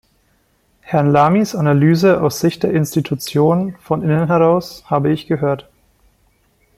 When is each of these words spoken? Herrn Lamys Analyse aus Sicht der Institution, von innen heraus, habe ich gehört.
Herrn 0.79 1.11
Lamys 1.11 1.53
Analyse 1.55 2.23
aus 2.23 2.39
Sicht 2.39 2.63
der 2.63 2.71
Institution, 2.73 3.75
von 3.83 4.01
innen 4.01 4.25
heraus, 4.25 4.83
habe 4.89 5.11
ich 5.11 5.27
gehört. 5.27 5.69